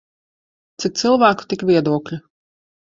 [0.85, 2.23] Cik cilvēku tik viedokļu.